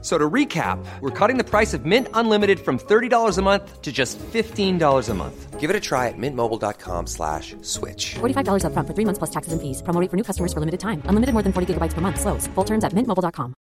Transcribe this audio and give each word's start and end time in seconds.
So 0.00 0.16
to 0.16 0.30
recap, 0.30 0.78
we're 1.00 1.10
cutting 1.10 1.38
the 1.38 1.44
price 1.44 1.74
of 1.74 1.84
Mint 1.84 2.06
Unlimited 2.14 2.60
from 2.60 2.78
$30 2.78 3.36
a 3.36 3.42
month 3.42 3.82
to 3.82 3.90
just 3.90 4.16
$15 4.32 5.08
a 5.08 5.14
month. 5.14 5.58
Give 5.58 5.70
it 5.70 5.74
a 5.74 5.80
try 5.80 6.06
at 6.06 6.14
mintmobile.com 6.16 7.08
slash 7.08 7.56
switch. 7.62 8.14
$45 8.20 8.64
up 8.64 8.72
front 8.74 8.86
for 8.86 8.94
three 8.94 9.04
months 9.04 9.18
plus 9.18 9.30
taxes 9.30 9.52
and 9.52 9.60
fees. 9.60 9.82
Promo 9.82 10.00
rate 10.00 10.08
for 10.08 10.16
new 10.16 10.22
customers 10.22 10.52
for 10.52 10.60
limited 10.60 10.78
time. 10.78 11.02
Unlimited 11.06 11.32
more 11.32 11.42
than 11.42 11.52
40 11.52 11.74
gigabytes 11.74 11.94
per 11.94 12.00
month. 12.00 12.20
Slows. 12.20 12.46
Full 12.54 12.64
terms 12.64 12.84
at 12.84 12.92
mintmobile.com. 12.94 13.54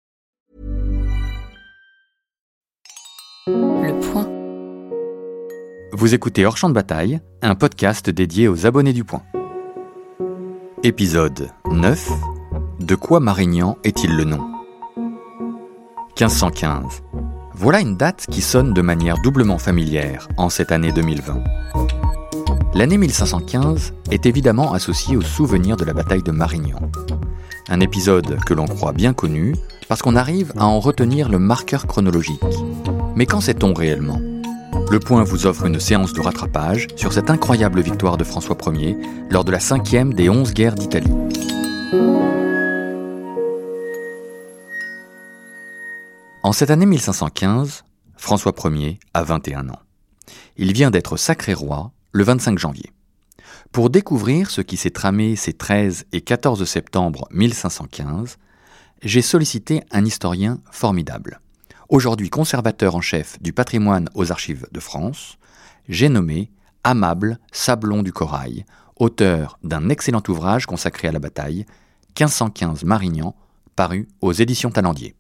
Le 3.47 4.01
point. 4.13 4.29
Vous 5.93 6.13
écoutez 6.15 6.45
Hors 6.45 6.59
Champ 6.59 6.69
de 6.69 6.75
Bataille, 6.75 7.21
un 7.41 7.55
podcast 7.55 8.11
dédié 8.11 8.49
aux 8.49 8.67
abonnés 8.67 8.93
du 8.93 9.05
Point. 9.05 9.23
Épisode 10.83 11.49
9. 11.71 12.11
De 12.81 12.95
quoi 12.95 13.21
Marignan 13.21 13.79
est-il 13.85 14.15
le 14.15 14.25
nom? 14.25 14.56
1515. 16.19 17.03
Voilà 17.53 17.81
une 17.81 17.99
date 17.99 18.25
qui 18.31 18.41
sonne 18.41 18.73
de 18.73 18.81
manière 18.81 19.19
doublement 19.23 19.59
familière 19.59 20.29
en 20.39 20.49
cette 20.49 20.73
année 20.73 20.91
2020. 20.91 21.45
L'année 22.73 22.97
1515 22.97 23.93
est 24.11 24.25
évidemment 24.25 24.73
associée 24.73 25.19
au 25.19 25.21
souvenir 25.21 25.77
de 25.77 25.85
la 25.85 25.93
bataille 25.93 26.23
de 26.23 26.31
Marignan. 26.31 26.81
Un 27.69 27.81
épisode 27.81 28.39
que 28.47 28.55
l'on 28.55 28.65
croit 28.65 28.95
bien 28.95 29.13
connu 29.13 29.57
parce 29.89 30.01
qu'on 30.01 30.17
arrive 30.17 30.55
à 30.57 30.65
en 30.65 30.81
retenir 30.81 31.29
le 31.29 31.39
marqueur 31.39 31.87
chronologique. 31.87 32.41
Mais 33.15 33.27
quand 33.27 33.43
sait-on 33.43 33.75
réellement? 33.75 34.21
Le 34.91 34.99
Point 34.99 35.25
vous 35.25 35.45
offre 35.45 35.67
une 35.67 35.81
séance 35.81 36.15
de 36.15 36.23
rattrapage 36.23 36.87
sur 36.97 37.13
cette 37.13 37.29
incroyable 37.29 37.83
victoire 37.83 38.17
de 38.17 38.25
François 38.25 38.57
Ier 38.73 38.97
lors 39.29 39.45
de 39.45 39.53
la 39.53 39.61
cinquième 39.61 40.15
des 40.15 40.31
onze 40.31 40.55
guerres 40.55 40.77
d'Italie. 40.77 41.13
En 46.47 46.53
cette 46.53 46.71
année 46.71 46.87
1515, 46.87 47.83
François 48.17 48.55
Ier 48.67 49.01
a 49.15 49.25
21 49.25 49.69
ans. 49.69 49.81
Il 50.57 50.73
vient 50.73 50.93
d'être 50.93 51.17
sacré 51.17 51.55
roi 51.55 51.91
le 52.13 52.23
25 52.23 52.57
janvier. 52.57 52.93
Pour 53.73 53.91
découvrir 53.91 54.49
ce 54.49 54.61
qui 54.61 54.77
s'est 54.77 54.91
tramé 54.91 55.35
ces 55.35 55.55
13 55.55 56.05
et 56.13 56.21
14 56.21 56.65
septembre 56.65 57.27
1515, 57.33 58.39
j'ai 59.03 59.23
sollicité 59.23 59.83
un 59.91 60.05
historien 60.05 60.61
formidable. 60.71 61.41
Aujourd'hui 61.89 62.31
conservateur 62.31 62.95
en 62.95 63.01
chef 63.01 63.43
du 63.43 63.53
patrimoine 63.53 64.09
aux 64.15 64.31
archives 64.31 64.69
de 64.71 64.79
France, 64.79 65.39
j'ai 65.89 66.09
nommé 66.09 66.53
Amable 66.85 67.41
Sablon 67.51 68.05
du 68.05 68.13
Corail, 68.13 68.65
auteur 68.95 69.59
d'un 69.65 69.89
excellent 69.89 70.23
ouvrage 70.29 70.67
consacré 70.67 71.09
à 71.09 71.13
la 71.13 71.19
bataille, 71.19 71.67
1515 72.17 72.85
Marignan, 72.85 73.35
paru 73.75 74.07
aux 74.21 74.33
éditions 74.33 74.71
Talendier. 74.71 75.17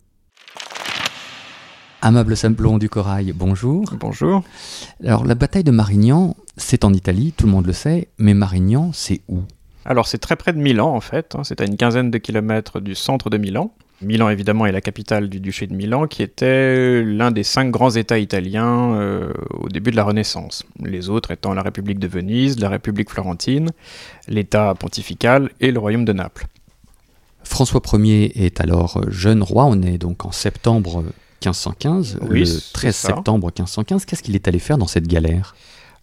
Amable 2.06 2.36
Sablon 2.36 2.78
du 2.78 2.88
Corail, 2.88 3.32
bonjour. 3.34 3.84
Bonjour. 3.98 4.44
Alors, 5.04 5.24
la 5.24 5.34
bataille 5.34 5.64
de 5.64 5.72
Marignan, 5.72 6.36
c'est 6.56 6.84
en 6.84 6.92
Italie, 6.92 7.34
tout 7.36 7.46
le 7.46 7.50
monde 7.50 7.66
le 7.66 7.72
sait, 7.72 8.06
mais 8.16 8.32
Marignan, 8.32 8.92
c'est 8.92 9.22
où? 9.26 9.40
Alors, 9.84 10.06
c'est 10.06 10.18
très 10.18 10.36
près 10.36 10.52
de 10.52 10.58
Milan, 10.58 10.94
en 10.94 11.00
fait. 11.00 11.34
hein. 11.34 11.40
C'est 11.42 11.60
à 11.60 11.64
une 11.64 11.76
quinzaine 11.76 12.12
de 12.12 12.18
kilomètres 12.18 12.78
du 12.78 12.94
centre 12.94 13.28
de 13.28 13.38
Milan. 13.38 13.72
Milan, 14.02 14.28
évidemment, 14.28 14.66
est 14.66 14.70
la 14.72 14.80
capitale 14.80 15.28
du 15.28 15.40
duché 15.40 15.66
de 15.66 15.74
Milan, 15.74 16.06
qui 16.06 16.22
était 16.22 17.02
l'un 17.02 17.32
des 17.32 17.42
cinq 17.42 17.72
grands 17.72 17.90
États 17.90 18.20
italiens 18.20 18.94
euh, 18.94 19.32
au 19.50 19.68
début 19.68 19.90
de 19.90 19.96
la 19.96 20.04
Renaissance. 20.04 20.62
Les 20.80 21.08
autres 21.08 21.32
étant 21.32 21.54
la 21.54 21.62
République 21.62 21.98
de 21.98 22.06
Venise, 22.06 22.60
la 22.60 22.68
République 22.68 23.10
florentine, 23.10 23.72
l'État 24.28 24.76
pontifical 24.78 25.50
et 25.60 25.72
le 25.72 25.80
Royaume 25.80 26.04
de 26.04 26.12
Naples. 26.12 26.46
François 27.42 27.82
Ier 27.94 28.44
est 28.44 28.60
alors 28.60 29.00
jeune 29.08 29.42
roi, 29.42 29.64
on 29.64 29.82
est 29.82 29.98
donc 29.98 30.24
en 30.24 30.30
septembre 30.30 31.02
1515, 31.42 32.18
Oui, 32.28 32.40
le 32.40 32.44
c'est 32.46 32.72
13 32.72 32.94
ça. 32.96 33.08
septembre 33.08 33.46
1515. 33.48 34.04
Qu'est-ce 34.04 34.22
qu'il 34.22 34.34
est 34.34 34.48
allé 34.48 34.58
faire 34.58 34.78
dans 34.78 34.86
cette 34.86 35.06
galère? 35.06 35.54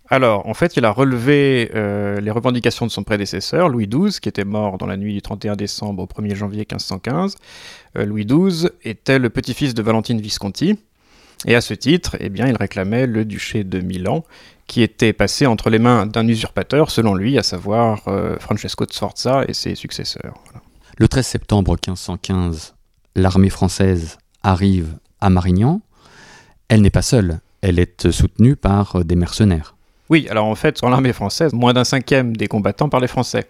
Alors, 0.09 0.47
en 0.47 0.53
fait, 0.53 0.77
il 0.77 0.85
a 0.85 0.91
relevé 0.91 1.71
euh, 1.73 2.19
les 2.19 2.29
revendications 2.29 2.85
de 2.85 2.91
son 2.91 3.03
prédécesseur, 3.03 3.69
Louis 3.69 3.87
XII, 3.87 4.19
qui 4.21 4.29
était 4.29 4.43
mort 4.43 4.77
dans 4.77 4.85
la 4.85 4.97
nuit 4.97 5.13
du 5.13 5.21
31 5.21 5.55
décembre 5.55 6.03
au 6.03 6.05
1er 6.05 6.35
janvier 6.35 6.59
1515. 6.59 7.35
Euh, 7.97 8.05
Louis 8.05 8.25
XII 8.25 8.69
était 8.83 9.17
le 9.17 9.29
petit-fils 9.29 9.73
de 9.73 9.81
Valentine 9.81 10.19
Visconti, 10.21 10.77
et 11.45 11.55
à 11.55 11.61
ce 11.61 11.73
titre, 11.73 12.15
eh 12.19 12.29
bien, 12.29 12.47
il 12.47 12.55
réclamait 12.55 13.07
le 13.07 13.25
duché 13.25 13.63
de 13.63 13.79
Milan, 13.79 14.23
qui 14.67 14.81
était 14.81 15.13
passé 15.13 15.45
entre 15.45 15.69
les 15.69 15.79
mains 15.79 16.05
d'un 16.05 16.27
usurpateur, 16.27 16.91
selon 16.91 17.15
lui, 17.15 17.37
à 17.37 17.43
savoir 17.43 18.01
euh, 18.07 18.37
Francesco 18.39 18.85
de 18.85 18.93
Sforza 18.93 19.43
et 19.47 19.53
ses 19.53 19.75
successeurs. 19.75 20.35
Voilà. 20.45 20.61
Le 20.97 21.07
13 21.07 21.25
septembre 21.25 21.71
1515, 21.71 22.75
l'armée 23.15 23.49
française 23.49 24.17
arrive 24.43 24.97
à 25.23 25.29
Marignan. 25.29 25.81
Elle 26.67 26.81
n'est 26.81 26.89
pas 26.89 27.01
seule, 27.01 27.39
elle 27.61 27.79
est 27.79 28.11
soutenue 28.11 28.55
par 28.55 28.97
euh, 28.97 29.03
des 29.03 29.15
mercenaires. 29.15 29.75
Oui, 30.09 30.27
alors 30.29 30.45
en 30.45 30.55
fait, 30.55 30.77
sur 30.77 30.89
l'armée 30.89 31.13
française, 31.13 31.53
moins 31.53 31.73
d'un 31.73 31.85
cinquième 31.85 32.35
des 32.35 32.47
combattants 32.47 32.89
parlaient 32.89 33.07
français. 33.07 33.47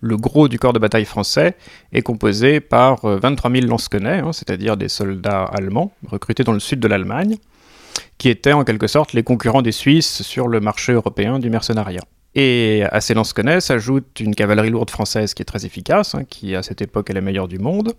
Le 0.00 0.16
gros 0.16 0.48
du 0.48 0.58
corps 0.58 0.72
de 0.72 0.78
bataille 0.78 1.04
français 1.04 1.56
est 1.92 2.00
composé 2.00 2.60
par 2.60 3.04
euh, 3.04 3.18
23 3.18 3.50
000 3.50 3.66
lansquenets, 3.66 4.20
hein, 4.20 4.32
c'est-à-dire 4.32 4.78
des 4.78 4.88
soldats 4.88 5.44
allemands 5.44 5.92
recrutés 6.08 6.42
dans 6.42 6.52
le 6.52 6.60
sud 6.60 6.80
de 6.80 6.88
l'Allemagne, 6.88 7.36
qui 8.16 8.30
étaient 8.30 8.54
en 8.54 8.64
quelque 8.64 8.86
sorte 8.86 9.12
les 9.12 9.22
concurrents 9.22 9.62
des 9.62 9.72
Suisses 9.72 10.22
sur 10.22 10.48
le 10.48 10.60
marché 10.60 10.94
européen 10.94 11.38
du 11.38 11.50
mercenariat. 11.50 12.02
Et 12.34 12.82
à 12.90 13.00
ces 13.02 13.12
lansquenets 13.12 13.60
s'ajoute 13.60 14.20
une 14.20 14.34
cavalerie 14.34 14.70
lourde 14.70 14.90
française 14.90 15.34
qui 15.34 15.42
est 15.42 15.44
très 15.44 15.66
efficace, 15.66 16.14
hein, 16.14 16.24
qui 16.24 16.56
à 16.56 16.62
cette 16.62 16.80
époque 16.80 17.10
est 17.10 17.14
la 17.14 17.20
meilleure 17.20 17.46
du 17.46 17.58
monde. 17.58 17.92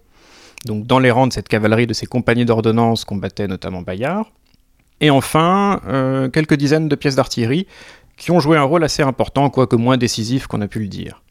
Donc 0.66 0.88
dans 0.88 1.00
les 1.00 1.12
rangs 1.12 1.28
de 1.28 1.34
cette 1.34 1.48
cavalerie, 1.48 1.88
de 1.88 1.94
ces 1.94 2.08
compagnies 2.08 2.46
d'ordonnance 2.46 3.06
combattaient 3.06 3.48
notamment 3.48 3.82
Bayard. 3.82 4.26
Et 5.00 5.10
enfin, 5.10 5.80
euh, 5.88 6.30
quelques 6.30 6.56
dizaines 6.56 6.90
de 6.90 6.96
pièces 6.96 7.16
d'artillerie 7.16 7.68
qui 8.18 8.32
ont 8.32 8.40
joué 8.40 8.58
un 8.58 8.64
rôle 8.64 8.84
assez 8.84 9.04
important, 9.04 9.50
quoique 9.50 9.76
moins 9.76 9.98
décisif 9.98 10.48
qu'on 10.48 10.62
a 10.62 10.68
pu 10.68 10.80
le 10.80 10.88
dire. 10.88 11.22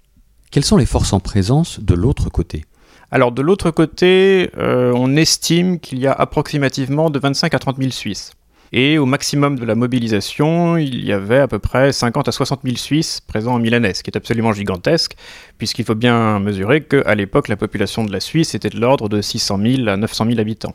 Quelles 0.50 0.64
sont 0.64 0.76
les 0.76 0.86
forces 0.86 1.12
en 1.12 1.20
présence 1.20 1.80
de 1.80 1.94
l'autre 1.94 2.30
côté? 2.30 2.64
Alors 3.10 3.32
de 3.32 3.42
l'autre 3.42 3.70
côté, 3.70 4.50
euh, 4.56 4.92
on 4.94 5.16
estime 5.16 5.80
qu'il 5.80 5.98
y 5.98 6.06
a 6.06 6.12
approximativement 6.12 7.10
de 7.10 7.18
25 7.18 7.54
à 7.54 7.58
30 7.58 7.78
000 7.78 7.90
Suisses. 7.90 8.32
Et 8.76 8.98
au 8.98 9.06
maximum 9.06 9.56
de 9.56 9.64
la 9.64 9.76
mobilisation, 9.76 10.76
il 10.76 11.04
y 11.04 11.12
avait 11.12 11.38
à 11.38 11.46
peu 11.46 11.60
près 11.60 11.92
50 11.92 12.26
à 12.26 12.32
60 12.32 12.62
000 12.64 12.74
Suisses 12.74 13.20
présents 13.20 13.54
en 13.54 13.60
Milanais, 13.60 13.94
ce 13.94 14.02
qui 14.02 14.10
est 14.10 14.16
absolument 14.16 14.52
gigantesque, 14.52 15.14
puisqu'il 15.58 15.84
faut 15.84 15.94
bien 15.94 16.40
mesurer 16.40 16.82
qu'à 16.82 17.14
l'époque, 17.14 17.46
la 17.46 17.54
population 17.54 18.02
de 18.02 18.10
la 18.10 18.18
Suisse 18.18 18.56
était 18.56 18.70
de 18.70 18.80
l'ordre 18.80 19.08
de 19.08 19.22
600 19.22 19.60
000 19.62 19.88
à 19.88 19.96
900 19.96 20.26
000 20.26 20.40
habitants. 20.40 20.74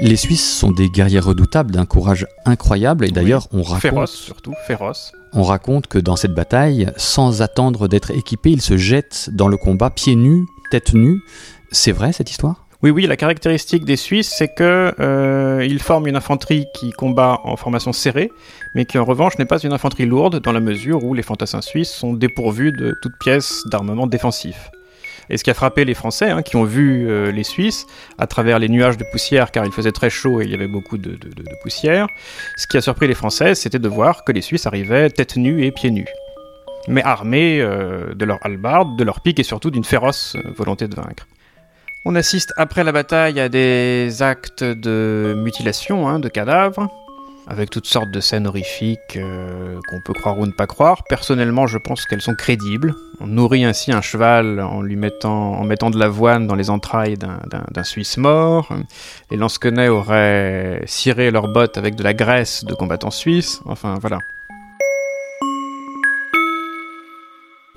Les 0.00 0.14
Suisses 0.14 0.48
sont 0.48 0.70
des 0.70 0.88
guerriers 0.90 1.18
redoutables 1.18 1.72
d'un 1.72 1.84
courage 1.84 2.24
incroyable 2.44 3.04
et 3.04 3.10
d'ailleurs 3.10 3.48
on 3.50 3.62
raconte, 3.62 4.06
surtout, 4.06 4.54
féroces. 4.68 5.10
on 5.32 5.42
raconte 5.42 5.88
que 5.88 5.98
dans 5.98 6.14
cette 6.14 6.34
bataille, 6.34 6.92
sans 6.96 7.42
attendre 7.42 7.88
d'être 7.88 8.12
équipés, 8.12 8.50
ils 8.50 8.62
se 8.62 8.76
jettent 8.76 9.30
dans 9.32 9.48
le 9.48 9.56
combat 9.56 9.90
pieds 9.90 10.14
nus, 10.14 10.46
tête 10.70 10.94
nue. 10.94 11.20
C'est 11.72 11.90
vrai 11.90 12.12
cette 12.12 12.30
histoire? 12.30 12.67
Oui, 12.80 12.90
oui, 12.90 13.06
la 13.08 13.16
caractéristique 13.16 13.84
des 13.84 13.96
Suisses, 13.96 14.32
c'est 14.38 14.54
que 14.54 14.94
euh, 15.00 15.66
ils 15.68 15.80
forment 15.80 16.06
une 16.06 16.14
infanterie 16.14 16.66
qui 16.74 16.92
combat 16.92 17.40
en 17.42 17.56
formation 17.56 17.92
serrée, 17.92 18.30
mais 18.76 18.84
qui 18.84 18.98
en 18.98 19.04
revanche 19.04 19.36
n'est 19.36 19.46
pas 19.46 19.58
une 19.58 19.72
infanterie 19.72 20.06
lourde, 20.06 20.40
dans 20.40 20.52
la 20.52 20.60
mesure 20.60 21.02
où 21.02 21.12
les 21.12 21.22
fantassins 21.24 21.60
suisses 21.60 21.90
sont 21.90 22.12
dépourvus 22.12 22.70
de 22.70 22.96
toute 23.02 23.18
pièce 23.18 23.64
d'armement 23.66 24.06
défensif. 24.06 24.70
Et 25.28 25.36
ce 25.38 25.42
qui 25.44 25.50
a 25.50 25.54
frappé 25.54 25.84
les 25.84 25.94
Français, 25.94 26.30
hein, 26.30 26.42
qui 26.42 26.54
ont 26.54 26.62
vu 26.62 27.10
euh, 27.10 27.32
les 27.32 27.42
Suisses 27.42 27.84
à 28.16 28.28
travers 28.28 28.60
les 28.60 28.68
nuages 28.68 28.96
de 28.96 29.04
poussière, 29.10 29.50
car 29.50 29.66
il 29.66 29.72
faisait 29.72 29.92
très 29.92 30.08
chaud 30.08 30.40
et 30.40 30.44
il 30.44 30.50
y 30.50 30.54
avait 30.54 30.68
beaucoup 30.68 30.98
de, 30.98 31.10
de- 31.10 31.44
poussière, 31.64 32.06
ce 32.56 32.68
qui 32.68 32.76
a 32.76 32.80
surpris 32.80 33.08
les 33.08 33.14
Français, 33.14 33.56
c'était 33.56 33.80
de 33.80 33.88
voir 33.88 34.22
que 34.22 34.30
les 34.30 34.40
Suisses 34.40 34.66
arrivaient 34.66 35.10
tête 35.10 35.36
nue 35.36 35.64
et 35.64 35.72
pieds 35.72 35.90
nus. 35.90 36.06
Mais 36.86 37.02
armés 37.02 37.60
euh, 37.60 38.14
de 38.14 38.24
leur 38.24 38.38
hallebarde, 38.46 38.96
de 38.96 39.02
leur 39.02 39.20
pique 39.20 39.40
et 39.40 39.42
surtout 39.42 39.72
d'une 39.72 39.84
féroce 39.84 40.36
volonté 40.56 40.86
de 40.86 40.94
vaincre. 40.94 41.26
On 42.04 42.14
assiste 42.14 42.52
après 42.56 42.84
la 42.84 42.92
bataille 42.92 43.38
à 43.40 43.48
des 43.48 44.22
actes 44.22 44.64
de 44.64 45.34
mutilation 45.36 46.08
hein, 46.08 46.18
de 46.20 46.28
cadavres, 46.28 46.88
avec 47.46 47.70
toutes 47.70 47.86
sortes 47.86 48.10
de 48.10 48.20
scènes 48.20 48.46
horrifiques 48.46 49.16
euh, 49.16 49.78
qu'on 49.88 50.00
peut 50.00 50.12
croire 50.12 50.38
ou 50.38 50.46
ne 50.46 50.52
pas 50.52 50.66
croire. 50.66 51.02
Personnellement, 51.08 51.66
je 51.66 51.76
pense 51.78 52.04
qu'elles 52.06 52.20
sont 52.22 52.34
crédibles. 52.34 52.94
On 53.20 53.26
nourrit 53.26 53.64
ainsi 53.64 53.90
un 53.92 54.00
cheval 54.00 54.60
en 54.60 54.80
lui 54.80 54.96
mettant, 54.96 55.54
en 55.54 55.64
mettant 55.64 55.90
de 55.90 55.98
l'avoine 55.98 56.46
dans 56.46 56.54
les 56.54 56.70
entrailles 56.70 57.16
d'un- 57.16 57.38
Suisse 57.84 58.16
mort. 58.16 58.68
Les 59.30 59.36
lansquenets 59.36 59.88
auraient 59.88 60.82
ciré 60.86 61.30
leurs 61.30 61.48
bottes 61.48 61.78
avec 61.78 61.94
de 61.94 62.02
la 62.02 62.12
graisse 62.14 62.64
de 62.64 62.74
combattants 62.74 63.10
suisses. 63.10 63.60
Enfin, 63.66 63.94
voilà. 64.00 64.18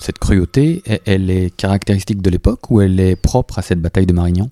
Cette 0.04 0.20
cruauté, 0.20 0.84
elle 1.06 1.30
est 1.30 1.56
caractéristique 1.56 2.22
de 2.22 2.30
l'époque 2.30 2.70
ou 2.70 2.82
elle 2.82 3.00
est 3.00 3.16
propre 3.16 3.60
à 3.60 3.62
cette 3.62 3.80
bataille 3.80 4.06
de 4.06 4.14
Marignan? 4.14 4.50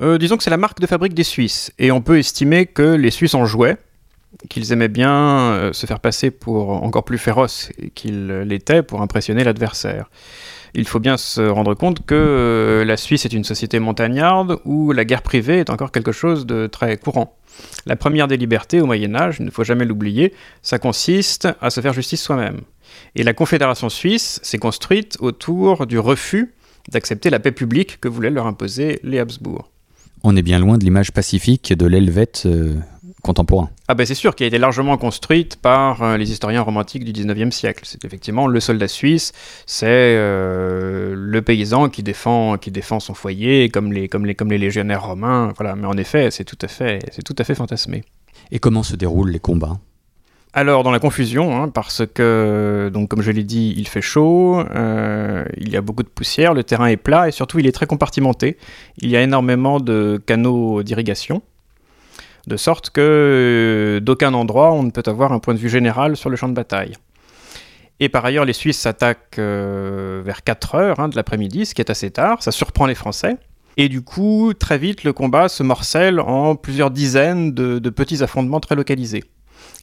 Euh, 0.00 0.18
Disons 0.18 0.36
que 0.36 0.44
c'est 0.44 0.50
la 0.50 0.56
marque 0.56 0.80
de 0.80 0.86
fabrique 0.86 1.14
des 1.14 1.24
Suisses, 1.24 1.72
et 1.78 1.90
on 1.90 2.00
peut 2.00 2.18
estimer 2.18 2.66
que 2.66 2.94
les 2.94 3.10
Suisses 3.10 3.34
en 3.34 3.46
jouaient, 3.46 3.78
qu'ils 4.48 4.72
aimaient 4.72 4.88
bien 4.88 5.12
euh, 5.12 5.72
se 5.72 5.86
faire 5.86 6.00
passer 6.00 6.30
pour 6.30 6.70
encore 6.84 7.04
plus 7.04 7.18
féroces 7.18 7.70
qu'ils 7.94 8.28
l'étaient 8.28 8.82
pour 8.82 9.00
impressionner 9.02 9.42
l'adversaire. 9.42 10.10
Il 10.74 10.86
faut 10.86 11.00
bien 11.00 11.16
se 11.16 11.40
rendre 11.40 11.74
compte 11.74 12.04
que 12.04 12.14
euh, 12.14 12.84
la 12.84 12.96
Suisse 12.96 13.24
est 13.24 13.32
une 13.32 13.44
société 13.44 13.78
montagnarde 13.80 14.60
où 14.64 14.92
la 14.92 15.04
guerre 15.04 15.22
privée 15.22 15.58
est 15.58 15.70
encore 15.70 15.90
quelque 15.90 16.12
chose 16.12 16.46
de 16.46 16.66
très 16.66 16.98
courant. 16.98 17.37
La 17.86 17.96
première 17.96 18.28
des 18.28 18.36
libertés 18.36 18.80
au 18.80 18.86
Moyen 18.86 19.14
Âge, 19.14 19.36
il 19.40 19.46
ne 19.46 19.50
faut 19.50 19.64
jamais 19.64 19.84
l'oublier, 19.84 20.34
ça 20.62 20.78
consiste 20.78 21.48
à 21.60 21.70
se 21.70 21.80
faire 21.80 21.92
justice 21.92 22.22
soi-même. 22.22 22.60
Et 23.14 23.22
la 23.22 23.34
Confédération 23.34 23.88
suisse 23.88 24.40
s'est 24.42 24.58
construite 24.58 25.16
autour 25.20 25.86
du 25.86 25.98
refus 25.98 26.54
d'accepter 26.90 27.30
la 27.30 27.38
paix 27.38 27.52
publique 27.52 28.00
que 28.00 28.08
voulaient 28.08 28.30
leur 28.30 28.46
imposer 28.46 28.98
les 29.02 29.18
Habsbourg. 29.18 29.70
On 30.24 30.36
est 30.36 30.42
bien 30.42 30.58
loin 30.58 30.78
de 30.78 30.84
l'image 30.84 31.12
pacifique 31.12 31.72
de 31.72 31.86
l'Helvète 31.86 32.42
euh, 32.46 32.74
contemporain. 33.22 33.70
Ah 33.88 33.94
ben 33.94 34.06
c'est 34.06 34.14
sûr, 34.14 34.34
qui 34.34 34.44
a 34.44 34.46
été 34.46 34.58
largement 34.58 34.96
construite 34.96 35.56
par 35.56 36.02
euh, 36.02 36.16
les 36.16 36.30
historiens 36.30 36.62
romantiques 36.62 37.04
du 37.04 37.12
19e 37.12 37.50
siècle. 37.50 37.82
C'est 37.84 38.04
effectivement 38.04 38.46
le 38.46 38.60
soldat 38.60 38.88
suisse, 38.88 39.32
c'est 39.66 39.86
euh, 39.88 41.14
le 41.16 41.42
paysan 41.42 41.88
qui 41.88 42.02
défend, 42.02 42.58
qui 42.58 42.70
défend 42.70 43.00
son 43.00 43.14
foyer, 43.14 43.68
comme 43.68 43.92
les, 43.92 44.08
comme 44.08 44.26
les, 44.26 44.34
comme 44.34 44.50
les 44.50 44.58
légionnaires 44.58 45.04
romains. 45.04 45.52
Voilà. 45.56 45.74
Mais 45.74 45.86
en 45.86 45.96
effet, 45.96 46.30
c'est 46.30 46.44
tout, 46.44 46.58
à 46.62 46.68
fait, 46.68 47.00
c'est 47.12 47.22
tout 47.22 47.36
à 47.38 47.44
fait 47.44 47.54
fantasmé. 47.54 48.04
Et 48.50 48.58
comment 48.58 48.82
se 48.82 48.96
déroulent 48.96 49.30
les 49.30 49.40
combats? 49.40 49.78
Alors 50.54 50.82
dans 50.82 50.90
la 50.90 50.98
confusion, 50.98 51.54
hein, 51.54 51.68
parce 51.68 52.06
que, 52.06 52.90
donc 52.92 53.08
comme 53.08 53.20
je 53.20 53.30
l'ai 53.30 53.44
dit, 53.44 53.74
il 53.76 53.86
fait 53.86 54.00
chaud, 54.00 54.58
euh, 54.74 55.44
il 55.58 55.68
y 55.68 55.76
a 55.76 55.82
beaucoup 55.82 56.02
de 56.02 56.08
poussière, 56.08 56.54
le 56.54 56.64
terrain 56.64 56.86
est 56.86 56.96
plat 56.96 57.28
et 57.28 57.32
surtout 57.32 57.58
il 57.58 57.66
est 57.66 57.72
très 57.72 57.86
compartimenté. 57.86 58.56
Il 58.96 59.10
y 59.10 59.16
a 59.16 59.22
énormément 59.22 59.78
de 59.78 60.20
canaux 60.24 60.82
d'irrigation, 60.82 61.42
de 62.48 62.56
sorte 62.56 62.90
que 62.90 63.00
euh, 63.00 64.00
d'aucun 64.00 64.34
endroit 64.34 64.72
on 64.72 64.82
ne 64.82 64.90
peut 64.90 65.02
avoir 65.06 65.32
un 65.32 65.38
point 65.38 65.54
de 65.54 65.58
vue 65.58 65.68
général 65.68 66.16
sur 66.16 66.30
le 66.30 66.36
champ 66.36 66.48
de 66.48 66.54
bataille. 66.54 66.94
Et 68.00 68.08
par 68.08 68.24
ailleurs, 68.24 68.44
les 68.44 68.52
Suisses 68.52 68.78
s'attaquent 68.78 69.38
euh, 69.38 70.22
vers 70.24 70.44
4 70.44 70.74
heures 70.76 71.00
hein, 71.00 71.08
de 71.08 71.16
l'après-midi, 71.16 71.66
ce 71.66 71.74
qui 71.74 71.82
est 71.82 71.90
assez 71.90 72.10
tard, 72.10 72.42
ça 72.42 72.52
surprend 72.52 72.86
les 72.86 72.94
Français. 72.94 73.36
Et 73.76 73.88
du 73.88 74.02
coup, 74.02 74.52
très 74.58 74.78
vite, 74.78 75.04
le 75.04 75.12
combat 75.12 75.48
se 75.48 75.62
morcelle 75.62 76.20
en 76.20 76.56
plusieurs 76.56 76.90
dizaines 76.90 77.52
de 77.52 77.90
petits 77.90 78.22
affrontements 78.24 78.58
très 78.58 78.74
localisés. 78.74 79.22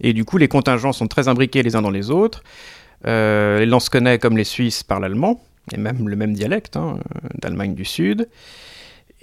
Et 0.01 0.13
du 0.13 0.25
coup, 0.25 0.37
les 0.37 0.47
contingents 0.47 0.93
sont 0.93 1.07
très 1.07 1.27
imbriqués 1.27 1.63
les 1.63 1.75
uns 1.75 1.81
dans 1.81 1.91
les 1.91 2.11
autres. 2.11 2.43
Euh, 3.07 3.59
les 3.59 3.65
Lansquenets, 3.65 4.19
comme 4.19 4.37
les 4.37 4.43
Suisses, 4.43 4.83
parlent 4.83 5.05
allemand, 5.05 5.41
et 5.73 5.77
même 5.77 6.09
le 6.09 6.15
même 6.15 6.33
dialecte 6.33 6.77
hein, 6.77 6.99
d'Allemagne 7.41 7.75
du 7.75 7.85
Sud. 7.85 8.27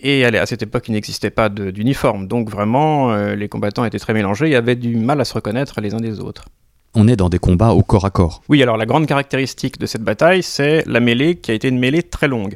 Et 0.02 0.25
à 0.25 0.46
cette 0.46 0.62
époque, 0.62 0.88
il 0.88 0.93
n'existait 0.93 1.31
pas 1.31 1.49
d'uniforme, 1.49 2.26
donc 2.26 2.50
vraiment, 2.50 3.12
euh, 3.12 3.34
les 3.37 3.49
combattants 3.49 3.84
étaient 3.84 4.00
très 4.00 4.12
mélangés 4.12 4.50
et 4.50 4.56
avaient 4.56 4.75
du 4.75 4.96
mal 4.96 5.20
à 5.20 5.25
se 5.25 5.32
reconnaître 5.34 5.81
les 5.81 5.94
uns 5.94 6.00
des 6.00 6.19
autres. 6.19 6.46
On 6.94 7.08
est 7.08 7.16
dans 7.16 7.28
des 7.28 7.38
combats 7.38 7.70
au 7.70 7.82
corps 7.82 8.04
à 8.04 8.10
corps. 8.10 8.43
Oui, 8.49 8.62
alors 8.62 8.76
la 8.76 8.84
grande 8.84 9.06
caractéristique 9.06 9.78
de 9.78 9.87
cette 9.87 10.02
bataille, 10.02 10.43
c'est 10.43 10.84
la 10.87 11.00
mêlée 11.00 11.37
qui 11.37 11.52
a 11.52 11.54
été 11.54 11.69
une 11.69 11.78
mêlée 11.78 12.02
très 12.02 12.28
longue 12.28 12.54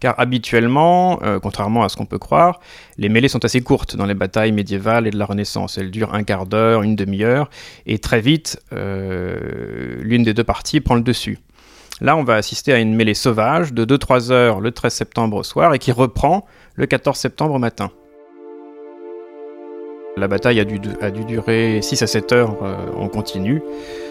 car 0.00 0.14
habituellement, 0.18 1.20
euh, 1.22 1.38
contrairement 1.40 1.82
à 1.82 1.88
ce 1.88 1.96
qu'on 1.96 2.06
peut 2.06 2.18
croire, 2.18 2.60
les 2.98 3.08
mêlées 3.08 3.28
sont 3.28 3.44
assez 3.44 3.62
courtes 3.62 3.96
dans 3.96 4.06
les 4.06 4.14
batailles 4.14 4.52
médiévales 4.52 5.06
et 5.06 5.10
de 5.10 5.18
la 5.18 5.24
Renaissance. 5.24 5.78
Elles 5.78 5.90
durent 5.90 6.14
un 6.14 6.22
quart 6.22 6.46
d'heure, 6.46 6.82
une 6.82 6.96
demi-heure, 6.96 7.48
et 7.86 7.98
très 7.98 8.20
vite, 8.20 8.60
euh, 8.72 9.96
l'une 10.02 10.22
des 10.22 10.34
deux 10.34 10.44
parties 10.44 10.80
prend 10.80 10.94
le 10.94 11.00
dessus. 11.00 11.38
Là, 12.02 12.14
on 12.16 12.24
va 12.24 12.34
assister 12.34 12.74
à 12.74 12.78
une 12.78 12.94
mêlée 12.94 13.14
sauvage 13.14 13.72
de 13.72 13.86
2-3 13.86 14.30
heures 14.30 14.60
le 14.60 14.70
13 14.70 14.92
septembre 14.92 15.38
au 15.38 15.42
soir 15.42 15.72
et 15.72 15.78
qui 15.78 15.92
reprend 15.92 16.44
le 16.76 16.86
14 16.86 17.16
septembre 17.16 17.58
matin. 17.58 17.90
La 20.16 20.28
bataille 20.28 20.60
a 20.60 20.64
dû, 20.64 20.78
a 21.00 21.10
dû 21.10 21.24
durer 21.24 21.80
6 21.82 22.02
à 22.02 22.06
7 22.06 22.32
heures 22.32 22.56
euh, 22.62 22.76
en 22.96 23.08
continu, 23.08 23.62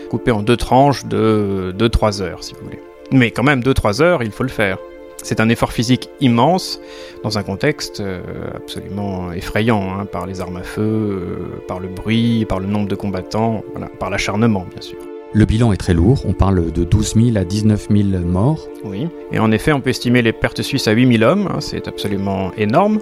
coupée 0.10 0.32
en 0.32 0.44
deux 0.44 0.58
tranches 0.58 1.06
de 1.06 1.74
2-3 1.78 2.22
heures, 2.22 2.44
si 2.44 2.54
vous 2.54 2.62
voulez. 2.64 2.80
Mais 3.12 3.32
quand 3.32 3.44
même, 3.44 3.62
2-3 3.62 4.02
heures, 4.02 4.24
il 4.24 4.32
faut 4.32 4.44
le 4.44 4.50
faire. 4.50 4.78
C'est 5.24 5.40
un 5.40 5.50
effort 5.50 5.72
physique 5.72 6.10
immense 6.20 6.80
dans 7.24 7.40
un 7.40 7.44
contexte 7.44 8.02
euh, 8.02 8.22
absolument 8.54 9.32
effrayant, 9.32 9.98
hein, 9.98 10.06
par 10.06 10.28
les 10.28 10.42
armes 10.42 10.58
à 10.58 10.64
feu, 10.64 10.82
euh, 10.82 11.64
par 11.68 11.80
le 11.80 11.88
bruit, 11.88 12.46
par 12.46 12.60
le 12.60 12.68
nombre 12.68 12.88
de 12.88 12.96
combattants, 12.96 13.64
par 14.00 14.10
l'acharnement 14.12 14.68
bien 14.72 14.82
sûr. 14.82 15.00
Le 15.36 15.44
bilan 15.44 15.74
est 15.74 15.78
très 15.78 15.94
lourd, 15.94 16.24
on 16.26 16.32
parle 16.32 16.72
de 16.72 16.86
12 16.86 17.16
000 17.34 17.38
à 17.38 17.44
19 17.44 17.88
000 17.92 18.24
morts. 18.24 18.70
Oui, 18.86 19.10
et 19.34 19.40
en 19.40 19.52
effet 19.52 19.74
on 19.74 19.82
peut 19.82 19.90
estimer 19.90 20.22
les 20.22 20.32
pertes 20.32 20.62
suisses 20.62 20.88
à 20.88 20.94
8 20.94 21.18
000 21.18 21.30
hommes, 21.30 21.50
hein, 21.54 21.60
c'est 21.60 21.90
absolument 21.90 22.54
énorme, 22.56 23.00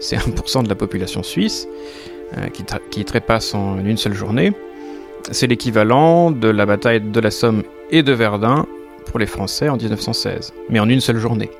c'est 0.00 0.16
1% 0.16 0.62
de 0.62 0.68
la 0.70 0.74
population 0.74 1.22
suisse 1.22 1.68
euh, 2.38 2.48
qui, 2.48 2.64
qui 2.90 3.04
trépasse 3.04 3.54
en 3.54 3.84
une 3.84 3.98
seule 3.98 4.14
journée. 4.14 4.54
C'est 5.30 5.46
l'équivalent 5.46 6.30
de 6.30 6.48
la 6.48 6.64
bataille 6.64 7.02
de 7.02 7.20
la 7.20 7.30
Somme 7.30 7.62
et 7.90 8.02
de 8.02 8.12
Verdun 8.12 8.64
pour 9.04 9.18
les 9.18 9.26
Français 9.26 9.68
en 9.68 9.76
1916, 9.76 10.54
mais 10.70 10.80
en 10.80 10.88
une 10.88 11.02
seule 11.02 11.18
journée. 11.18 11.50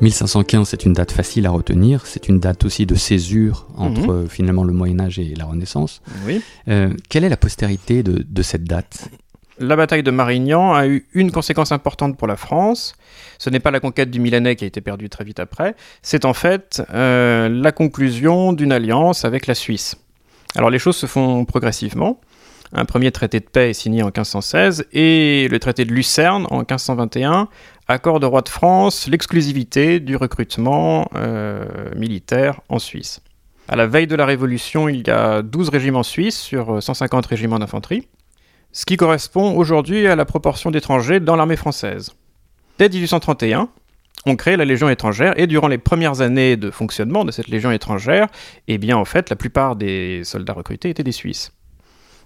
1515, 0.00 0.68
c'est 0.68 0.84
une 0.84 0.92
date 0.92 1.10
facile 1.10 1.46
à 1.46 1.50
retenir. 1.50 2.06
C'est 2.06 2.28
une 2.28 2.38
date 2.38 2.64
aussi 2.64 2.84
de 2.86 2.94
césure 2.94 3.66
entre 3.76 4.12
mhm. 4.12 4.28
finalement 4.28 4.64
le 4.64 4.72
Moyen 4.72 5.00
Âge 5.00 5.18
et 5.18 5.34
la 5.34 5.46
Renaissance. 5.46 6.02
Oui. 6.26 6.42
Euh, 6.68 6.90
quelle 7.08 7.24
est 7.24 7.28
la 7.28 7.36
postérité 7.36 8.02
de, 8.02 8.42
cette 8.42 8.64
date? 8.64 9.08
La 9.58 9.74
bataille 9.74 10.02
de 10.02 10.10
Marignan 10.10 10.74
a 10.74 10.86
eu 10.86 11.06
une 11.14 11.32
conséquence 11.32 11.72
importante 11.72 12.18
pour 12.18 12.26
la 12.26 12.36
France. 12.36 12.94
Ce 13.38 13.48
n'est 13.48 13.60
pas 13.60 13.70
la 13.70 13.80
conquête 13.80 14.10
du 14.10 14.20
Milanais 14.20 14.54
qui 14.54 14.64
a 14.64 14.66
été 14.66 14.82
perdue 14.82 15.08
très 15.08 15.24
vite 15.24 15.40
après. 15.40 15.74
C'est 16.02 16.26
en 16.26 16.34
fait 16.34 16.82
euh, 16.92 17.48
la 17.48 17.72
conclusion 17.72 18.52
d'une 18.52 18.72
alliance 18.72 19.24
avec 19.24 19.46
la 19.46 19.54
Suisse. 19.54 19.96
Alors 20.54 20.68
les 20.68 20.78
choses 20.78 20.96
se 20.96 21.06
font 21.06 21.46
progressivement. 21.46 22.20
Un 22.72 22.84
premier 22.84 23.12
traité 23.12 23.40
de 23.40 23.44
paix 23.44 23.70
est 23.70 23.74
signé 23.74 24.02
en 24.02 24.06
1516 24.06 24.86
et 24.92 25.48
le 25.50 25.58
traité 25.58 25.84
de 25.84 25.92
Lucerne 25.92 26.46
en 26.50 26.58
1521 26.58 27.48
accorde 27.88 28.24
au 28.24 28.30
roi 28.30 28.42
de 28.42 28.48
France 28.48 29.08
l'exclusivité 29.08 30.00
du 30.00 30.16
recrutement 30.16 31.08
euh, 31.14 31.64
militaire 31.94 32.60
en 32.68 32.78
Suisse. 32.78 33.20
À 33.68 33.76
la 33.76 33.86
veille 33.86 34.06
de 34.06 34.16
la 34.16 34.26
Révolution, 34.26 34.88
il 34.88 35.06
y 35.06 35.10
a 35.10 35.42
12 35.42 35.70
régiments 35.70 36.02
suisses 36.02 36.38
sur 36.38 36.82
150 36.82 37.26
régiments 37.26 37.58
d'infanterie, 37.58 38.06
ce 38.72 38.86
qui 38.86 38.96
correspond 38.96 39.56
aujourd'hui 39.56 40.06
à 40.06 40.14
la 40.14 40.24
proportion 40.24 40.70
d'étrangers 40.70 41.18
dans 41.18 41.36
l'armée 41.36 41.56
française. 41.56 42.12
Dès 42.78 42.88
1831, 42.88 43.68
on 44.26 44.36
crée 44.36 44.56
la 44.56 44.64
Légion 44.64 44.88
étrangère 44.88 45.38
et 45.38 45.46
durant 45.46 45.68
les 45.68 45.78
premières 45.78 46.20
années 46.20 46.56
de 46.56 46.70
fonctionnement 46.70 47.24
de 47.24 47.30
cette 47.30 47.48
Légion 47.48 47.70
étrangère, 47.70 48.28
eh 48.68 48.78
bien 48.78 48.96
en 48.96 49.04
fait 49.04 49.30
la 49.30 49.36
plupart 49.36 49.76
des 49.76 50.22
soldats 50.24 50.52
recrutés 50.52 50.90
étaient 50.90 51.04
des 51.04 51.12
Suisses. 51.12 51.52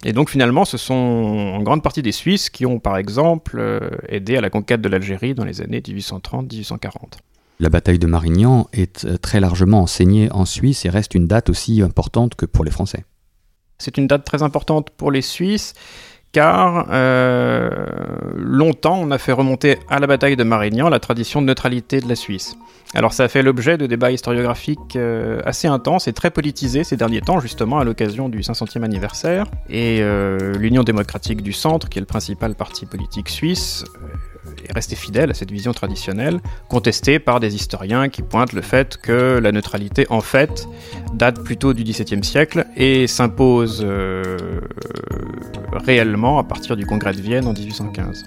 Et 0.04 0.12
donc 0.12 0.30
finalement, 0.30 0.64
ce 0.64 0.78
sont 0.78 0.95
en 0.95 1.62
grande 1.62 1.83
partie 1.83 2.02
des 2.02 2.12
Suisses 2.12 2.49
qui 2.49 2.64
ont 2.64 2.78
par 2.78 2.97
exemple 2.97 3.59
euh, 3.59 3.90
aidé 4.09 4.37
à 4.37 4.40
la 4.40 4.49
conquête 4.49 4.80
de 4.80 4.88
l'Algérie 4.88 5.35
dans 5.35 5.45
les 5.45 5.61
années 5.61 5.80
1830-1840. 5.80 7.19
La 7.59 7.69
bataille 7.69 7.99
de 7.99 8.07
Marignan 8.07 8.66
est 8.73 9.04
euh, 9.04 9.19
très 9.19 9.40
largement 9.40 9.83
enseignée 9.83 10.33
en 10.33 10.47
Suisse 10.47 10.87
et 10.87 10.88
reste 10.88 11.14
une 11.14 11.26
date 11.26 11.50
aussi 11.50 11.83
importante 11.83 12.35
que 12.35 12.47
pour 12.47 12.64
les 12.64 12.71
Français. 12.71 13.04
C'est 13.76 13.99
une 13.99 14.07
date 14.07 14.25
très 14.25 14.42
importante 14.42 14.90
pour 14.90 15.11
les 15.11 15.23
Suisses 15.23 15.75
car 16.33 16.87
euh, 16.91 17.71
longtemps 18.37 18.99
on 19.01 19.11
a 19.11 19.19
fait 19.19 19.33
remonter 19.33 19.79
à 19.89 19.99
la 19.99 20.07
bataille 20.07 20.37
de 20.37 20.45
Marignan 20.45 20.89
la 20.89 21.01
tradition 21.01 21.43
de 21.43 21.47
neutralité 21.47 22.01
de 22.01 22.09
la 22.09 22.15
Suisse. 22.15 22.57
Alors 22.95 23.13
ça 23.13 23.25
a 23.25 23.29
fait 23.29 23.43
l'objet 23.43 23.79
de 23.79 23.87
débats 23.87 24.11
historiographiques 24.11 24.97
euh, 24.97 25.41
assez 25.45 25.69
intenses 25.69 26.09
et 26.09 26.13
très 26.13 26.31
politisés 26.31 26.83
ces 26.83 26.97
derniers 26.97 27.21
temps, 27.21 27.41
justement 27.41 27.79
à 27.79 27.85
l'occasion 27.85 28.29
du 28.29 28.41
500e 28.41 28.83
anniversaire. 28.83 29.47
Et 29.69 29.99
euh, 30.01 30.55
l'Union 30.55 30.83
démocratique 30.83 31.43
du 31.43 31.53
Centre, 31.53 31.89
qui 31.89 31.99
est 31.99 32.01
le 32.01 32.07
principal 32.07 32.55
parti 32.57 32.87
politique 32.87 33.29
suisse, 33.29 33.85
est 34.69 34.73
resté 34.73 34.97
fidèle 34.97 35.31
à 35.31 35.35
cette 35.35 35.53
vision 35.53 35.73
traditionnelle, 35.73 36.41
contestée 36.69 37.21
par 37.21 37.39
des 37.39 37.55
historiens 37.55 38.09
qui 38.09 38.23
pointent 38.23 38.53
le 38.53 38.63
fait 38.63 38.97
que 38.97 39.39
la 39.41 39.53
neutralité, 39.53 40.07
en 40.11 40.21
fait, 40.21 40.67
date 41.15 41.45
plutôt 41.45 41.73
du 41.75 41.85
XVIIe 41.85 42.25
siècle 42.25 42.67
et 42.77 43.07
s'impose 43.07 43.87
réellement 45.73 46.39
à 46.39 46.45
partir 46.45 46.77
du 46.77 46.87
Congrès 46.87 47.12
de 47.12 47.21
Vienne 47.21 47.47
en 47.47 47.53
1815. 47.53 48.25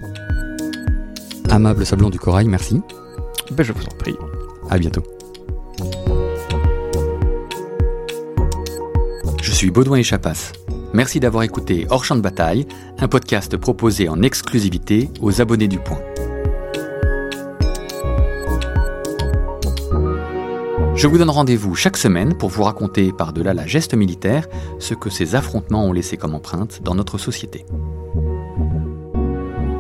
Amable 1.50 1.86
Sablon 1.86 2.10
du 2.10 2.20
Corail, 2.20 2.48
merci. 2.48 2.82
Ben, 3.52 3.64
je 3.64 3.74
vous 3.74 3.84
en 3.84 3.98
prie. 3.98 4.16
À 4.70 4.78
bientôt. 4.78 5.04
Je 9.42 9.52
suis 9.52 9.72
Baudouin 9.72 10.02
Chapas. 10.02 10.54
Merci 10.94 11.20
d'avoir 11.20 11.44
écouté 11.44 11.88
Hors 11.90 12.06
Champ 12.06 12.16
de 12.16 12.22
Bataille, 12.22 12.68
un 13.00 13.08
podcast 13.08 13.58
proposé 13.58 14.10
en 14.10 14.22
exclusivité 14.22 15.10
aux 15.22 15.42
abonnés 15.42 15.68
du 15.68 15.80
Point. 15.80 16.00
Je 21.04 21.10
vous 21.10 21.18
donne 21.18 21.30
rendez-vous 21.30 21.76
chaque 21.76 21.98
semaine 21.98 22.34
pour 22.38 22.48
vous 22.48 22.64
raconter 22.64 23.12
par-delà 23.12 23.54
la 23.54 23.68
geste 23.68 23.94
militaire 23.94 24.48
ce 24.80 24.94
que 24.94 25.10
ces 25.10 25.36
affrontements 25.36 25.86
ont 25.86 25.92
laissé 25.92 26.16
comme 26.16 26.34
empreinte 26.34 26.82
dans 26.82 26.96
notre 26.96 27.18
société. 27.18 27.66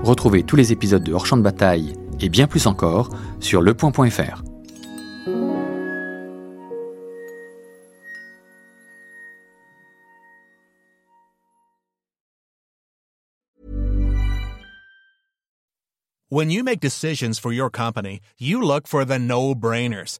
Retrouvez 0.03 0.43
tous 0.43 0.57
les 0.57 0.73
épisodes 0.73 1.01
de 1.01 1.13
Hors 1.13 1.25
Champ 1.25 1.37
de 1.37 1.41
Bataille 1.41 1.93
et 2.19 2.27
bien 2.27 2.45
plus 2.45 2.67
encore 2.67 3.07
sur 3.39 3.61
lepoint.fr. 3.61 4.43
When 16.29 16.51
you 16.51 16.63
make 16.65 16.81
decisions 16.81 17.39
for 17.39 17.53
your 17.53 17.69
company, 17.71 18.19
you 18.41 18.61
look 18.61 18.89
for 18.89 19.05
the 19.05 19.19
no-brainers. 19.19 20.19